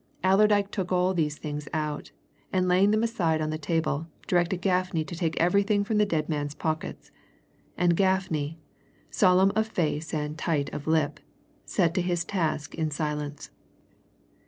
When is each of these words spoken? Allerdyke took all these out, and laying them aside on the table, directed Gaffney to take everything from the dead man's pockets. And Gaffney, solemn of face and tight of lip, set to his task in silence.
Allerdyke 0.23 0.71
took 0.71 0.91
all 0.91 1.13
these 1.13 1.37
out, 1.73 2.09
and 2.51 2.67
laying 2.67 2.89
them 2.89 3.03
aside 3.03 3.39
on 3.39 3.51
the 3.51 3.59
table, 3.59 4.07
directed 4.25 4.59
Gaffney 4.61 5.03
to 5.05 5.15
take 5.15 5.39
everything 5.39 5.83
from 5.83 5.99
the 5.99 6.07
dead 6.07 6.27
man's 6.27 6.55
pockets. 6.55 7.11
And 7.77 7.95
Gaffney, 7.95 8.57
solemn 9.11 9.51
of 9.55 9.67
face 9.67 10.11
and 10.11 10.39
tight 10.39 10.73
of 10.73 10.87
lip, 10.87 11.19
set 11.65 11.93
to 11.93 12.01
his 12.01 12.25
task 12.25 12.73
in 12.73 12.89
silence. 12.89 13.51